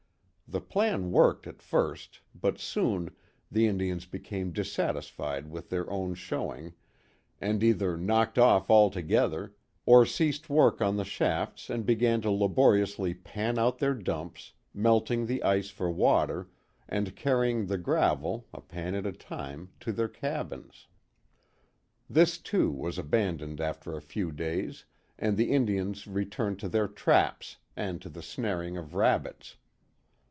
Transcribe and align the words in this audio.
The 0.47 0.59
plan 0.59 1.13
worked 1.13 1.47
at 1.47 1.61
first, 1.61 2.19
but 2.35 2.59
soon, 2.59 3.11
the 3.49 3.67
Indians 3.67 4.05
became 4.05 4.51
dissatisfied 4.51 5.47
with 5.49 5.69
their 5.69 5.89
own 5.89 6.13
showing, 6.13 6.73
and 7.39 7.63
either 7.63 7.95
knocked 7.95 8.37
off 8.37 8.69
altogether, 8.69 9.55
or 9.85 10.05
ceased 10.05 10.49
work 10.49 10.81
on 10.81 10.97
the 10.97 11.05
shafts 11.05 11.69
and 11.69 11.85
began 11.85 12.19
to 12.23 12.31
laboriously 12.31 13.13
pan 13.13 13.57
out 13.57 13.77
their 13.77 13.93
dumps, 13.93 14.51
melting 14.73 15.25
the 15.25 15.41
ice 15.41 15.69
for 15.69 15.89
water, 15.89 16.49
and 16.89 17.15
carrying 17.15 17.67
the 17.67 17.77
gravel, 17.77 18.45
a 18.53 18.59
pan 18.59 18.93
at 18.93 19.05
a 19.05 19.13
time, 19.13 19.69
to 19.79 19.93
their 19.93 20.09
cabins. 20.09 20.87
This 22.09 22.37
too, 22.37 22.69
was 22.69 22.97
abandoned 22.99 23.61
after 23.61 23.95
a 23.95 24.01
few 24.01 24.33
days, 24.33 24.83
and 25.17 25.37
the 25.37 25.51
Indians 25.53 26.07
returned 26.07 26.59
to 26.59 26.67
their 26.67 26.89
traps, 26.89 27.55
and 27.77 28.01
to 28.01 28.09
the 28.09 28.21
snaring 28.21 28.75
of 28.75 28.95
rabbits. 28.95 29.55